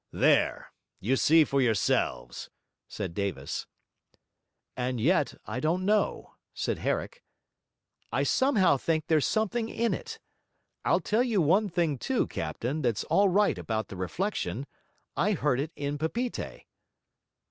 'There! 0.11 0.71
you 0.99 1.15
see 1.15 1.43
for 1.43 1.61
yourselves,' 1.61 2.49
said 2.87 3.13
Davis. 3.13 3.67
'And 4.75 4.99
yet 4.99 5.35
I 5.45 5.59
don't 5.59 5.85
know,' 5.85 6.33
said 6.55 6.79
Herrick, 6.79 7.21
'I 8.11 8.23
somehow 8.23 8.77
think 8.77 9.05
there's 9.05 9.27
something 9.27 9.69
in 9.69 9.93
it. 9.93 10.17
I'll 10.83 11.01
tell 11.01 11.23
you 11.23 11.39
one 11.39 11.69
thing 11.69 11.99
too, 11.99 12.25
captain; 12.25 12.81
that's 12.81 13.03
all 13.11 13.29
right 13.29 13.59
about 13.59 13.89
the 13.89 13.95
reflection; 13.95 14.65
I 15.15 15.33
heard 15.33 15.59
it 15.59 15.71
in 15.75 15.99
Papeete.' 15.99 16.65